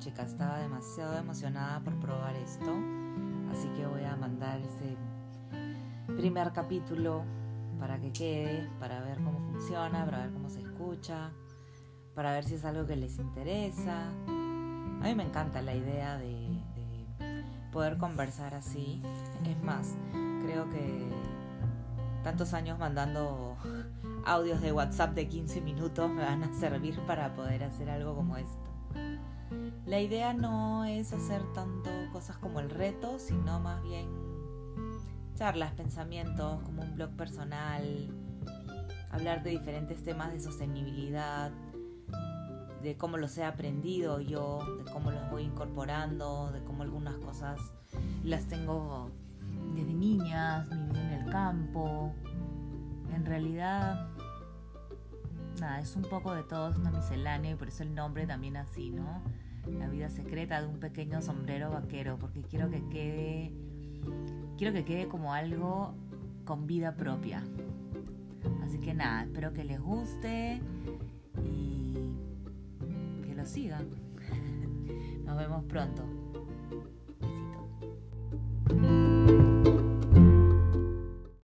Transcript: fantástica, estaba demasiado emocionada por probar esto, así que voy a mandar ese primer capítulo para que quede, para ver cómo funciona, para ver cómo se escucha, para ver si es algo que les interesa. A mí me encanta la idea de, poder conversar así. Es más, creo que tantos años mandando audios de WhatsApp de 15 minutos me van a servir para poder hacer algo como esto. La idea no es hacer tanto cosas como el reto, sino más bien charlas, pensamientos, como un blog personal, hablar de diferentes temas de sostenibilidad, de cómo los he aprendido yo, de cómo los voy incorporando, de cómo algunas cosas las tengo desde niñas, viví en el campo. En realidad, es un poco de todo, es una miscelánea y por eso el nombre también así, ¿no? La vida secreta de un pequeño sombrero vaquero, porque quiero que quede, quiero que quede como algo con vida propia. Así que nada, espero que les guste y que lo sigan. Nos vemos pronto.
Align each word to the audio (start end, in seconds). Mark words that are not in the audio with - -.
fantástica, 0.00 0.22
estaba 0.22 0.58
demasiado 0.58 1.18
emocionada 1.18 1.80
por 1.80 1.94
probar 2.00 2.34
esto, 2.36 2.72
así 3.52 3.68
que 3.76 3.86
voy 3.86 4.02
a 4.04 4.16
mandar 4.16 4.58
ese 4.60 4.96
primer 6.16 6.52
capítulo 6.52 7.22
para 7.78 8.00
que 8.00 8.10
quede, 8.10 8.70
para 8.78 9.02
ver 9.02 9.18
cómo 9.18 9.40
funciona, 9.52 10.04
para 10.06 10.20
ver 10.20 10.32
cómo 10.32 10.48
se 10.48 10.62
escucha, 10.62 11.32
para 12.14 12.32
ver 12.32 12.44
si 12.44 12.54
es 12.54 12.64
algo 12.64 12.86
que 12.86 12.96
les 12.96 13.18
interesa. 13.18 14.08
A 15.00 15.04
mí 15.04 15.14
me 15.14 15.24
encanta 15.24 15.60
la 15.60 15.74
idea 15.74 16.16
de, 16.16 16.48
poder 17.70 17.98
conversar 17.98 18.54
así. 18.54 19.02
Es 19.44 19.62
más, 19.62 19.96
creo 20.42 20.68
que 20.70 21.10
tantos 22.24 22.54
años 22.54 22.78
mandando 22.78 23.56
audios 24.24 24.62
de 24.62 24.72
WhatsApp 24.72 25.14
de 25.14 25.28
15 25.28 25.60
minutos 25.60 26.10
me 26.10 26.22
van 26.22 26.42
a 26.42 26.52
servir 26.54 26.98
para 27.06 27.34
poder 27.34 27.64
hacer 27.64 27.90
algo 27.90 28.14
como 28.14 28.38
esto. 28.38 28.69
La 29.86 30.00
idea 30.00 30.32
no 30.32 30.84
es 30.84 31.12
hacer 31.12 31.42
tanto 31.52 31.90
cosas 32.12 32.36
como 32.38 32.60
el 32.60 32.70
reto, 32.70 33.18
sino 33.18 33.60
más 33.60 33.82
bien 33.82 34.08
charlas, 35.34 35.72
pensamientos, 35.72 36.62
como 36.62 36.82
un 36.82 36.94
blog 36.94 37.10
personal, 37.16 38.08
hablar 39.10 39.42
de 39.42 39.50
diferentes 39.50 40.02
temas 40.04 40.32
de 40.32 40.40
sostenibilidad, 40.40 41.50
de 42.82 42.96
cómo 42.96 43.16
los 43.16 43.36
he 43.38 43.44
aprendido 43.44 44.20
yo, 44.20 44.60
de 44.84 44.90
cómo 44.92 45.10
los 45.10 45.30
voy 45.30 45.42
incorporando, 45.42 46.50
de 46.52 46.62
cómo 46.64 46.82
algunas 46.82 47.16
cosas 47.16 47.58
las 48.22 48.46
tengo 48.46 49.10
desde 49.74 49.92
niñas, 49.92 50.68
viví 50.68 50.98
en 50.98 51.12
el 51.12 51.30
campo. 51.30 52.12
En 53.14 53.24
realidad, 53.26 54.08
es 55.62 55.94
un 55.96 56.02
poco 56.02 56.34
de 56.34 56.42
todo, 56.42 56.70
es 56.70 56.76
una 56.76 56.90
miscelánea 56.90 57.52
y 57.52 57.54
por 57.54 57.68
eso 57.68 57.82
el 57.82 57.94
nombre 57.94 58.26
también 58.26 58.56
así, 58.56 58.90
¿no? 58.90 59.22
La 59.78 59.88
vida 59.88 60.08
secreta 60.08 60.60
de 60.60 60.66
un 60.66 60.80
pequeño 60.80 61.20
sombrero 61.20 61.70
vaquero, 61.70 62.18
porque 62.18 62.42
quiero 62.42 62.70
que 62.70 62.82
quede, 62.88 63.52
quiero 64.56 64.72
que 64.72 64.84
quede 64.84 65.08
como 65.08 65.34
algo 65.34 65.94
con 66.44 66.66
vida 66.66 66.96
propia. 66.96 67.44
Así 68.64 68.78
que 68.78 68.94
nada, 68.94 69.24
espero 69.24 69.52
que 69.52 69.64
les 69.64 69.80
guste 69.80 70.62
y 71.44 71.94
que 73.26 73.34
lo 73.34 73.44
sigan. 73.44 73.88
Nos 75.26 75.36
vemos 75.36 75.64
pronto. 75.64 76.29